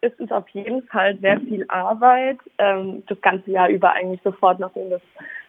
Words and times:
ist 0.00 0.18
es 0.18 0.30
auf 0.30 0.48
jeden 0.50 0.82
Fall 0.84 1.16
sehr 1.18 1.40
viel 1.40 1.64
Arbeit. 1.68 2.38
Ähm, 2.58 3.02
das 3.06 3.20
ganze 3.20 3.50
Jahr 3.50 3.68
über 3.68 3.92
eigentlich 3.92 4.20
sofort, 4.22 4.58
nachdem 4.58 4.90
das 4.90 5.02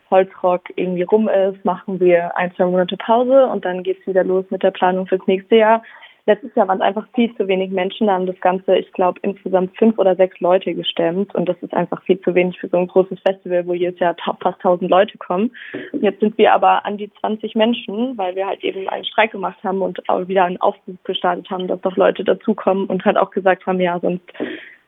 Holzrock 0.09 0.63
irgendwie 0.75 1.03
rum 1.03 1.29
ist, 1.29 1.63
machen 1.63 1.99
wir 1.99 2.37
ein, 2.37 2.53
zwei 2.55 2.65
Monate 2.65 2.97
Pause 2.97 3.47
und 3.47 3.63
dann 3.63 3.83
geht's 3.83 4.05
wieder 4.05 4.23
los 4.23 4.45
mit 4.49 4.61
der 4.61 4.71
Planung 4.71 5.07
fürs 5.07 5.25
nächste 5.25 5.55
Jahr. 5.55 5.83
Letztes 6.25 6.53
Jahr 6.55 6.67
waren 6.67 6.77
es 6.77 6.83
einfach 6.83 7.07
viel 7.15 7.35
zu 7.35 7.47
wenig 7.47 7.71
Menschen, 7.71 8.07
da 8.07 8.13
haben 8.13 8.27
das 8.27 8.39
Ganze, 8.41 8.77
ich 8.77 8.91
glaube, 8.93 9.19
insgesamt 9.23 9.75
fünf 9.77 9.97
oder 9.97 10.15
sechs 10.15 10.39
Leute 10.39 10.73
gestemmt 10.73 11.33
und 11.33 11.49
das 11.49 11.57
ist 11.61 11.73
einfach 11.73 12.01
viel 12.03 12.19
zu 12.21 12.35
wenig 12.35 12.59
für 12.59 12.67
so 12.67 12.77
ein 12.77 12.87
großes 12.87 13.19
Festival, 13.21 13.65
wo 13.65 13.73
jedes 13.73 13.99
Jahr 13.99 14.15
fast 14.39 14.61
tausend 14.61 14.89
Leute 14.89 15.17
kommen. 15.17 15.51
Jetzt 15.93 16.19
sind 16.19 16.37
wir 16.37 16.53
aber 16.53 16.85
an 16.85 16.97
die 16.97 17.11
20 17.19 17.55
Menschen, 17.55 18.17
weil 18.17 18.35
wir 18.35 18.47
halt 18.47 18.63
eben 18.63 18.87
einen 18.87 19.05
Streik 19.05 19.31
gemacht 19.31 19.57
haben 19.63 19.81
und 19.81 20.07
auch 20.09 20.27
wieder 20.27 20.45
einen 20.45 20.61
Aufruf 20.61 20.95
gestartet 21.03 21.49
haben, 21.49 21.67
dass 21.67 21.81
doch 21.81 21.97
Leute 21.97 22.23
dazukommen 22.23 22.85
und 22.85 23.03
halt 23.03 23.17
auch 23.17 23.31
gesagt 23.31 23.65
haben, 23.65 23.79
ja, 23.79 23.99
sonst 23.99 24.23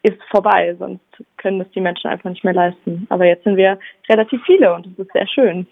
ist 0.03 0.21
vorbei, 0.29 0.75
sonst 0.77 1.01
können 1.37 1.59
das 1.59 1.69
die 1.71 1.81
Menschen 1.81 2.09
einfach 2.09 2.29
nicht 2.29 2.43
mehr 2.43 2.53
leisten. 2.53 3.07
Aber 3.09 3.25
jetzt 3.25 3.45
sind 3.45 3.55
wir 3.55 3.79
relativ 4.09 4.41
viele 4.45 4.73
und 4.73 4.85
das 4.85 5.05
ist 5.05 5.13
sehr 5.13 5.27
schön. 5.27 5.65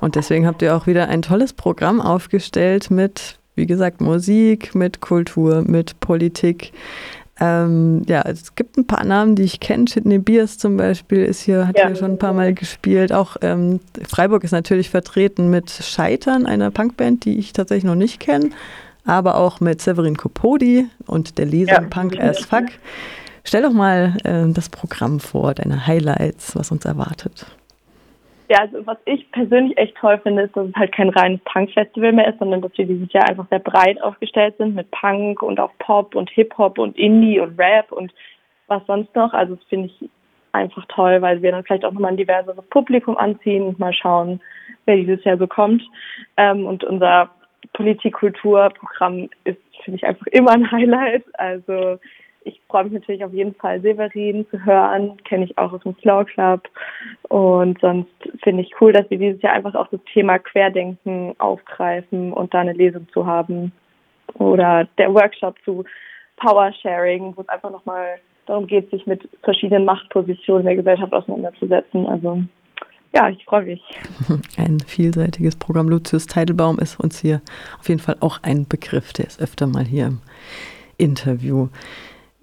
Und 0.00 0.16
deswegen 0.16 0.46
habt 0.46 0.62
ihr 0.62 0.74
auch 0.74 0.86
wieder 0.86 1.08
ein 1.08 1.22
tolles 1.22 1.52
Programm 1.52 2.00
aufgestellt 2.00 2.90
mit, 2.90 3.38
wie 3.54 3.66
gesagt, 3.66 4.00
Musik, 4.00 4.74
mit 4.74 5.00
Kultur, 5.00 5.62
mit 5.62 6.00
Politik. 6.00 6.72
Ähm, 7.40 8.02
ja, 8.06 8.22
es 8.22 8.54
gibt 8.54 8.76
ein 8.76 8.86
paar 8.86 9.04
Namen, 9.04 9.34
die 9.34 9.42
ich 9.42 9.60
kenne. 9.60 9.86
Sidney 9.88 10.18
Beers 10.18 10.58
zum 10.58 10.76
Beispiel 10.76 11.24
ist 11.24 11.40
hier, 11.40 11.66
hat 11.66 11.78
ja. 11.78 11.86
hier 11.86 11.96
schon 11.96 12.12
ein 12.12 12.18
paar 12.18 12.34
Mal 12.34 12.54
gespielt. 12.54 13.12
Auch 13.12 13.36
ähm, 13.40 13.80
Freiburg 14.06 14.44
ist 14.44 14.52
natürlich 14.52 14.90
vertreten 14.90 15.50
mit 15.50 15.70
Scheitern, 15.70 16.46
einer 16.46 16.70
Punkband, 16.70 17.24
die 17.24 17.38
ich 17.38 17.52
tatsächlich 17.52 17.84
noch 17.84 17.94
nicht 17.94 18.20
kenne 18.20 18.50
aber 19.04 19.36
auch 19.36 19.60
mit 19.60 19.80
Severin 19.80 20.16
Kopodi 20.16 20.86
und 21.06 21.38
der 21.38 21.46
Leser 21.46 21.72
ja. 21.72 21.80
Punk 21.80 22.18
as 22.20 22.40
Fuck. 22.40 22.66
Stell 23.44 23.62
doch 23.62 23.72
mal 23.72 24.16
äh, 24.24 24.52
das 24.52 24.68
Programm 24.68 25.18
vor, 25.18 25.54
deine 25.54 25.86
Highlights, 25.86 26.54
was 26.54 26.70
uns 26.70 26.84
erwartet. 26.84 27.46
Ja, 28.52 28.58
also 28.58 28.86
was 28.86 28.98
ich 29.06 29.30
persönlich 29.32 29.78
echt 29.78 29.96
toll 29.96 30.20
finde, 30.22 30.42
ist, 30.42 30.54
dass 30.54 30.68
es 30.68 30.74
halt 30.74 30.92
kein 30.92 31.08
reines 31.08 31.40
Punk-Festival 31.46 32.12
mehr 32.12 32.28
ist, 32.28 32.38
sondern 32.38 32.60
dass 32.60 32.76
wir 32.76 32.84
dieses 32.84 33.10
Jahr 33.10 33.26
einfach 33.26 33.48
sehr 33.48 33.60
breit 33.60 33.98
aufgestellt 34.02 34.54
sind 34.58 34.74
mit 34.74 34.90
Punk 34.90 35.42
und 35.42 35.58
auch 35.58 35.70
Pop 35.78 36.14
und 36.14 36.28
Hip-Hop 36.28 36.78
und 36.78 36.98
Indie 36.98 37.40
und 37.40 37.58
Rap 37.58 37.90
und 37.90 38.12
was 38.66 38.84
sonst 38.86 39.16
noch. 39.16 39.32
Also 39.32 39.54
das 39.54 39.64
finde 39.70 39.86
ich 39.86 40.10
einfach 40.52 40.84
toll, 40.88 41.22
weil 41.22 41.40
wir 41.40 41.50
dann 41.50 41.64
vielleicht 41.64 41.86
auch 41.86 41.92
nochmal 41.92 42.10
ein 42.10 42.18
diverseres 42.18 42.62
Publikum 42.68 43.16
anziehen 43.16 43.62
und 43.62 43.78
mal 43.78 43.94
schauen, 43.94 44.38
wer 44.84 44.96
dieses 44.96 45.24
Jahr 45.24 45.38
so 45.38 45.46
kommt. 45.46 45.82
Ähm, 46.36 46.66
und 46.66 46.84
unser 46.84 47.30
Politik-Kultur-Programm 47.72 49.30
ist 49.44 49.62
für 49.82 49.92
mich 49.92 50.04
einfach 50.04 50.26
immer 50.26 50.50
ein 50.50 50.70
Highlight. 50.70 51.24
Also 51.38 51.98
ich 52.44 52.60
freue 52.68 52.84
mich 52.84 52.92
natürlich 52.92 53.24
auf 53.24 53.32
jeden 53.32 53.54
Fall, 53.54 53.80
Severin 53.80 54.46
zu 54.50 54.64
hören, 54.64 55.16
kenne 55.24 55.44
ich 55.44 55.56
auch 55.58 55.72
aus 55.72 55.82
dem 55.82 55.96
Slow 56.00 56.24
Club. 56.24 56.68
Und 57.28 57.80
sonst 57.80 58.10
finde 58.42 58.62
ich 58.62 58.72
cool, 58.80 58.92
dass 58.92 59.08
wir 59.10 59.18
dieses 59.18 59.42
Jahr 59.42 59.54
einfach 59.54 59.74
auch 59.74 59.88
das 59.88 60.00
Thema 60.12 60.38
Querdenken 60.38 61.34
aufgreifen 61.38 62.32
und 62.32 62.52
da 62.52 62.60
eine 62.60 62.72
Lesung 62.72 63.06
zu 63.12 63.26
haben. 63.26 63.72
Oder 64.34 64.88
der 64.98 65.12
Workshop 65.12 65.56
zu 65.64 65.84
Power 66.36 66.72
Sharing, 66.80 67.36
wo 67.36 67.42
es 67.42 67.48
einfach 67.48 67.70
nochmal 67.70 68.18
darum 68.46 68.66
geht, 68.66 68.90
sich 68.90 69.06
mit 69.06 69.28
verschiedenen 69.42 69.84
Machtpositionen 69.84 70.64
der 70.64 70.76
Gesellschaft 70.76 71.12
auseinanderzusetzen. 71.12 72.06
Also 72.06 72.42
ja, 73.14 73.28
ich 73.28 73.44
freue 73.44 73.64
mich. 73.64 73.82
Ein 74.56 74.80
vielseitiges 74.80 75.56
Programm. 75.56 75.88
Lucius 75.88 76.26
Teidelbaum 76.26 76.78
ist 76.78 76.98
uns 76.98 77.20
hier 77.20 77.42
auf 77.78 77.88
jeden 77.88 78.00
Fall 78.00 78.16
auch 78.20 78.38
ein 78.42 78.66
Begriff. 78.66 79.12
Der 79.12 79.26
ist 79.26 79.40
öfter 79.40 79.66
mal 79.66 79.84
hier 79.84 80.06
im 80.06 80.20
Interview. 80.96 81.68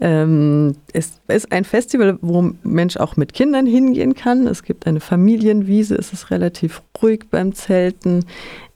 Ähm, 0.02 0.76
es 0.94 1.20
ist 1.28 1.52
ein 1.52 1.66
Festival, 1.66 2.18
wo 2.22 2.52
Mensch 2.64 2.98
auch 2.98 3.18
mit 3.18 3.34
Kindern 3.34 3.66
hingehen 3.66 4.16
kann. 4.16 4.48
Es 4.48 4.64
gibt 4.64 4.88
eine 4.88 5.00
Familienwiese, 5.00 5.96
es 5.96 6.14
ist 6.14 6.32
relativ 6.32 6.82
ruhig 7.02 7.26
beim 7.30 7.54
Zelten. 7.54 8.26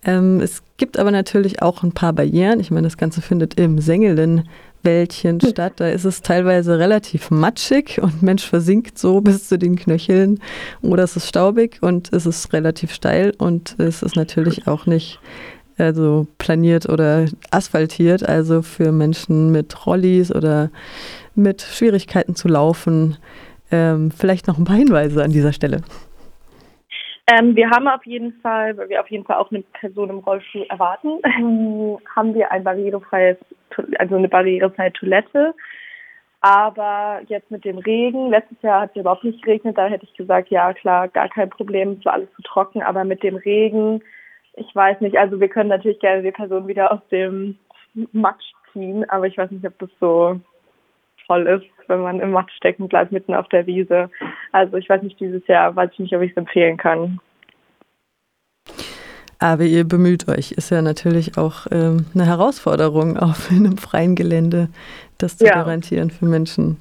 Ähm, 0.03 0.41
es 0.41 0.63
gibt 0.77 0.99
aber 0.99 1.11
natürlich 1.11 1.61
auch 1.61 1.83
ein 1.83 1.93
paar 1.93 2.13
Barrieren. 2.13 2.59
Ich 2.59 2.71
meine, 2.71 2.87
das 2.87 2.97
Ganze 2.97 3.21
findet 3.21 3.59
im 3.59 3.79
Sengelen 3.79 4.49
Wäldchen 4.83 5.39
statt. 5.39 5.73
Da 5.77 5.87
ist 5.87 6.03
es 6.03 6.21
teilweise 6.21 6.77
relativ 6.77 7.31
matschig 7.31 8.01
und 8.01 8.21
Mensch 8.21 8.45
versinkt 8.45 8.99
so 8.99 9.21
bis 9.21 9.47
zu 9.47 9.57
den 9.57 9.75
Knöcheln. 9.75 10.39
Oder 10.81 11.03
es 11.03 11.15
ist 11.15 11.29
staubig 11.29 11.77
und 11.81 12.11
es 12.11 12.25
ist 12.25 12.51
relativ 12.53 12.93
steil 12.93 13.33
und 13.37 13.75
es 13.79 14.03
ist 14.03 14.15
natürlich 14.15 14.67
auch 14.67 14.85
nicht 14.85 15.19
also 15.77 16.27
planiert 16.37 16.87
oder 16.89 17.25
asphaltiert. 17.51 18.27
Also 18.27 18.61
für 18.61 18.91
Menschen 18.91 19.51
mit 19.51 19.85
Rollis 19.85 20.33
oder 20.33 20.69
mit 21.35 21.61
Schwierigkeiten 21.61 22.35
zu 22.35 22.47
laufen. 22.47 23.17
Ähm, 23.71 24.11
vielleicht 24.11 24.47
noch 24.47 24.57
ein 24.57 24.65
paar 24.65 24.75
Hinweise 24.75 25.23
an 25.23 25.31
dieser 25.31 25.53
Stelle. 25.53 25.81
Ähm, 27.25 27.55
wir 27.55 27.69
haben 27.69 27.87
auf 27.87 28.05
jeden 28.05 28.33
Fall, 28.41 28.75
weil 28.77 28.89
wir 28.89 28.99
auf 28.99 29.09
jeden 29.09 29.23
Fall 29.23 29.37
auch 29.37 29.49
eine 29.49 29.61
Person 29.79 30.09
im 30.09 30.19
Rollstuhl 30.19 30.65
erwarten, 30.69 31.19
ähm, 31.23 31.97
haben 32.15 32.33
wir 32.33 32.51
ein 32.51 32.63
barrierefreies, 32.63 33.37
also 33.97 34.15
eine 34.15 34.27
barrierefreie 34.27 34.91
Toilette. 34.91 35.53
Aber 36.41 37.21
jetzt 37.27 37.49
mit 37.49 37.63
dem 37.63 37.77
Regen, 37.77 38.29
letztes 38.29 38.61
Jahr 38.61 38.81
hat 38.81 38.89
es 38.91 38.99
überhaupt 38.99 39.23
nicht 39.23 39.41
geregnet, 39.41 39.77
da 39.77 39.87
hätte 39.87 40.03
ich 40.03 40.13
gesagt, 40.13 40.49
ja 40.49 40.73
klar, 40.73 41.07
gar 41.07 41.29
kein 41.29 41.49
Problem, 41.49 41.95
es 41.97 42.05
war 42.05 42.13
alles 42.13 42.27
zu 42.35 42.41
trocken, 42.41 42.81
aber 42.81 43.05
mit 43.05 43.23
dem 43.23 43.37
Regen, 43.37 44.03
ich 44.55 44.75
weiß 44.75 45.01
nicht, 45.01 45.17
also 45.17 45.39
wir 45.39 45.49
können 45.49 45.69
natürlich 45.69 45.99
gerne 45.99 46.21
die 46.21 46.31
Person 46.31 46.67
wieder 46.67 46.91
aus 46.91 47.01
dem 47.11 47.57
Matsch 48.11 48.43
ziehen, 48.71 49.07
aber 49.09 49.27
ich 49.27 49.37
weiß 49.37 49.51
nicht, 49.51 49.65
ob 49.65 49.77
das 49.79 49.89
so 49.99 50.39
toll 51.27 51.47
ist, 51.47 51.65
wenn 51.87 52.01
man 52.01 52.19
im 52.19 52.31
Matsch 52.31 52.51
stecken 52.57 52.87
bleibt, 52.87 53.11
mitten 53.11 53.33
auf 53.33 53.47
der 53.49 53.65
Wiese. 53.65 54.09
Also 54.51 54.77
ich 54.77 54.89
weiß 54.89 55.01
nicht, 55.01 55.19
dieses 55.19 55.45
Jahr 55.47 55.75
weiß 55.75 55.91
ich 55.93 55.99
nicht, 55.99 56.15
ob 56.15 56.21
ich 56.21 56.31
es 56.31 56.37
empfehlen 56.37 56.77
kann. 56.77 57.19
Aber 59.39 59.63
ihr 59.63 59.83
bemüht 59.83 60.29
euch, 60.29 60.53
ist 60.53 60.69
ja 60.69 60.81
natürlich 60.81 61.37
auch 61.37 61.67
ähm, 61.71 62.05
eine 62.13 62.25
Herausforderung, 62.25 63.17
auf 63.19 63.49
einem 63.51 63.77
freien 63.77 64.15
Gelände 64.15 64.69
das 65.17 65.37
zu 65.37 65.45
ja. 65.45 65.53
garantieren 65.53 66.11
für 66.11 66.25
Menschen, 66.25 66.77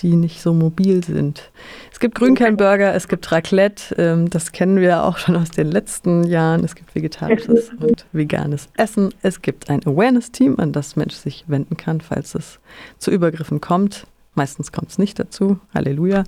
die 0.00 0.16
nicht 0.16 0.42
so 0.42 0.52
mobil 0.52 1.02
sind. 1.02 1.50
Es 1.90 2.00
gibt 2.00 2.14
Grünkernburger, 2.16 2.94
es 2.94 3.08
gibt 3.08 3.30
Raclette, 3.32 3.94
ähm, 3.96 4.28
das 4.28 4.52
kennen 4.52 4.78
wir 4.78 5.04
auch 5.04 5.16
schon 5.16 5.36
aus 5.36 5.50
den 5.50 5.70
letzten 5.70 6.24
Jahren. 6.24 6.64
Es 6.64 6.74
gibt 6.74 6.94
vegetarisches 6.94 7.70
und 7.80 8.06
veganes 8.12 8.68
Essen. 8.76 9.14
Es 9.22 9.40
gibt 9.40 9.70
ein 9.70 9.80
Awareness-Team, 9.86 10.56
an 10.58 10.72
das 10.72 10.96
Mensch 10.96 11.14
sich 11.14 11.44
wenden 11.48 11.76
kann, 11.76 12.00
falls 12.00 12.34
es 12.34 12.60
zu 12.98 13.10
Übergriffen 13.10 13.60
kommt. 13.60 14.06
Meistens 14.34 14.70
kommt 14.70 14.90
es 14.90 14.98
nicht 14.98 15.18
dazu. 15.18 15.58
Halleluja. 15.74 16.24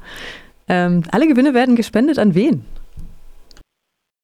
Ähm, 0.69 1.03
alle 1.12 1.27
Gewinne 1.27 1.53
werden 1.53 1.77
gespendet 1.77 2.19
an 2.19 2.35
wen? 2.35 2.65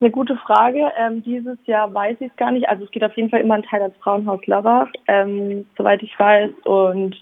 Eine 0.00 0.10
gute 0.10 0.36
Frage. 0.36 0.90
Ähm, 0.98 1.22
dieses 1.22 1.58
Jahr 1.66 1.92
weiß 1.92 2.16
ich 2.20 2.30
es 2.30 2.36
gar 2.36 2.50
nicht. 2.50 2.68
Also 2.68 2.84
es 2.84 2.90
geht 2.90 3.04
auf 3.04 3.16
jeden 3.16 3.30
Fall 3.30 3.40
immer 3.40 3.54
ein 3.54 3.62
Teil 3.62 3.82
ans 3.82 3.96
Frauenhaus 3.98 4.44
Lörrach, 4.46 4.90
ähm, 5.06 5.66
soweit 5.78 6.02
ich 6.02 6.18
weiß. 6.18 6.50
Und 6.64 7.16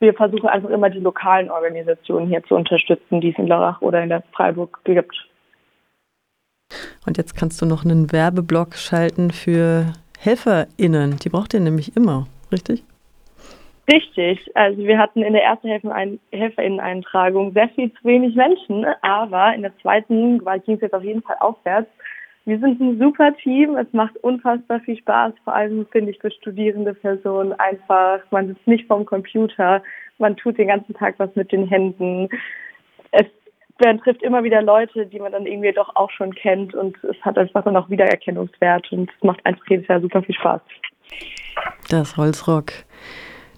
wir 0.00 0.14
versuchen 0.14 0.48
einfach 0.48 0.70
immer 0.70 0.90
die 0.90 0.98
lokalen 0.98 1.50
Organisationen 1.50 2.28
hier 2.28 2.42
zu 2.44 2.56
unterstützen, 2.56 3.20
die 3.20 3.30
es 3.30 3.38
in 3.38 3.46
Lörrach 3.46 3.80
oder 3.82 4.02
in 4.02 4.08
der 4.08 4.22
Freiburg 4.32 4.80
gibt. 4.84 5.14
Und 7.06 7.18
jetzt 7.18 7.36
kannst 7.36 7.60
du 7.60 7.66
noch 7.66 7.84
einen 7.84 8.10
Werbeblock 8.10 8.74
schalten 8.76 9.30
für 9.30 9.92
HelferInnen. 10.18 11.16
Die 11.16 11.28
braucht 11.28 11.54
ihr 11.54 11.60
nämlich 11.60 11.96
immer, 11.96 12.26
richtig? 12.50 12.82
Richtig. 13.92 14.50
Also 14.54 14.78
wir 14.78 14.98
hatten 14.98 15.22
in 15.22 15.32
der 15.32 15.42
ersten 15.42 15.68
HelferInnen-Eintragung 16.30 17.52
sehr 17.52 17.68
viel 17.70 17.92
zu 17.92 18.04
wenig 18.04 18.36
Menschen, 18.36 18.86
aber 19.02 19.54
in 19.54 19.62
der 19.62 19.76
zweiten 19.78 20.38
ging 20.38 20.74
es 20.76 20.80
jetzt 20.80 20.94
auf 20.94 21.02
jeden 21.02 21.22
Fall 21.22 21.36
aufwärts. 21.40 21.88
Wir 22.46 22.58
sind 22.58 22.80
ein 22.80 22.98
super 22.98 23.34
Team. 23.36 23.76
Es 23.76 23.92
macht 23.92 24.16
unfassbar 24.18 24.80
viel 24.80 24.96
Spaß. 24.96 25.34
Vor 25.44 25.54
allem 25.54 25.86
finde 25.92 26.10
ich 26.10 26.18
für 26.18 26.30
studierende 26.30 26.94
Personen 26.94 27.52
einfach, 27.54 28.20
man 28.30 28.48
sitzt 28.48 28.66
nicht 28.66 28.86
vorm 28.86 29.04
Computer, 29.04 29.82
man 30.18 30.36
tut 30.36 30.58
den 30.58 30.68
ganzen 30.68 30.94
Tag 30.94 31.14
was 31.18 31.34
mit 31.36 31.52
den 31.52 31.66
Händen. 31.66 32.28
Es 33.12 33.26
man 33.82 33.98
trifft 33.98 34.22
immer 34.22 34.44
wieder 34.44 34.62
Leute, 34.62 35.06
die 35.06 35.18
man 35.18 35.32
dann 35.32 35.46
irgendwie 35.46 35.72
doch 35.72 35.94
auch 35.96 36.10
schon 36.10 36.34
kennt 36.34 36.74
und 36.74 37.02
es 37.04 37.16
hat 37.22 37.38
einfach 37.38 37.64
dann 37.64 37.76
auch 37.76 37.88
Wiedererkennungswert 37.88 38.92
und 38.92 39.10
es 39.10 39.24
macht 39.24 39.44
einfach 39.46 39.64
jedes 39.68 39.88
Jahr 39.88 40.00
super 40.00 40.22
viel 40.22 40.34
Spaß. 40.34 40.60
Das 41.88 42.16
Holzrock. 42.16 42.72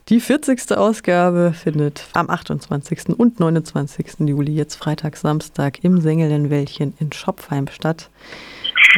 Die 0.08 0.18
40. 0.18 0.76
Ausgabe 0.76 1.52
findet 1.52 2.08
am 2.12 2.28
28. 2.28 3.16
und 3.16 3.38
29. 3.38 4.28
Juli, 4.28 4.52
jetzt 4.52 4.74
Freitag, 4.74 5.16
Samstag, 5.16 5.84
im 5.84 6.00
Sengelenwäldchen 6.00 6.94
in 6.98 7.12
Schopfheim 7.12 7.68
statt. 7.68 8.10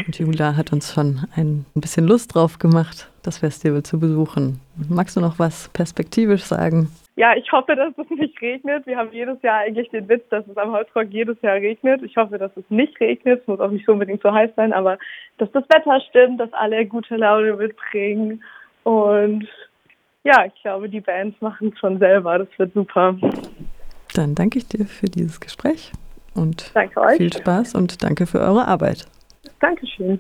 Und 0.07 0.19
Julia 0.19 0.57
hat 0.57 0.73
uns 0.73 0.95
schon 0.95 1.21
ein 1.37 1.67
bisschen 1.75 2.07
Lust 2.07 2.35
drauf 2.35 2.59
gemacht, 2.59 3.11
das 3.23 3.39
Festival 3.39 3.83
zu 3.83 4.01
besuchen. 4.01 4.61
Magst 4.89 5.15
du 5.17 5.21
noch 5.21 5.39
was 5.39 5.69
perspektivisch 5.69 6.43
sagen? 6.43 6.89
Ja, 7.17 7.37
ich 7.37 7.53
hoffe, 7.53 7.77
dass 7.77 7.93
es 7.99 8.11
nicht 8.11 8.41
regnet. 8.41 8.87
Wir 8.87 8.97
haben 8.97 9.13
jedes 9.13 9.41
Jahr 9.43 9.59
eigentlich 9.59 9.91
den 9.91 10.09
Witz, 10.09 10.25
dass 10.31 10.47
es 10.49 10.57
am 10.57 10.73
Holzrock 10.73 11.09
jedes 11.11 11.41
Jahr 11.43 11.57
regnet. 11.57 12.03
Ich 12.03 12.17
hoffe, 12.17 12.39
dass 12.39 12.51
es 12.57 12.65
nicht 12.71 12.99
regnet. 12.99 13.43
Es 13.43 13.47
muss 13.47 13.61
auch 13.61 13.71
nicht 13.71 13.89
unbedingt 13.89 14.23
so 14.23 14.33
heiß 14.33 14.51
sein, 14.57 14.73
aber 14.73 14.99
dass 15.37 15.53
das 15.53 15.65
Wetter 15.65 16.01
stimmt, 16.09 16.41
dass 16.41 16.53
alle 16.55 16.87
gute 16.87 17.17
Laune 17.17 17.55
mitbringen. 17.55 18.43
Und 18.85 19.47
ja, 20.25 20.47
ich 20.47 20.63
glaube, 20.63 20.89
die 20.89 21.01
Bands 21.01 21.41
machen 21.41 21.71
es 21.73 21.79
schon 21.79 21.99
selber. 21.99 22.39
Das 22.39 22.49
wird 22.57 22.73
super. 22.75 23.17
Dann 24.15 24.35
danke 24.35 24.59
ich 24.59 24.67
dir 24.67 24.87
für 24.87 25.07
dieses 25.07 25.41
Gespräch 25.41 25.93
und 26.35 26.71
danke 26.75 27.01
euch. 27.01 27.17
viel 27.17 27.33
Spaß 27.33 27.75
und 27.75 28.03
danke 28.03 28.27
für 28.27 28.41
eure 28.41 28.67
Arbeit. 28.67 29.07
Dankeschön. 29.61 30.19